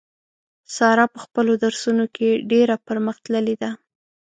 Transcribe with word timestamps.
ساره 0.75 1.05
په 1.13 1.19
خپلو 1.25 1.51
درسو 1.63 1.89
نو 1.97 2.05
کې 2.15 2.29
ډېره 2.51 2.75
پر 2.85 2.97
مخ 3.05 3.15
تللې 3.25 3.55
ده. 3.61 3.71